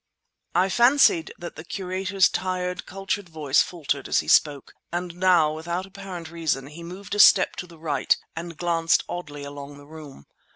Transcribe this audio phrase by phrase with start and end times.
[0.55, 5.85] I fancied that the curator's tired cultured voice faltered as he spoke; and now, without
[5.85, 10.25] apparent reason, he moved a step to the right and glanced oddly along the room.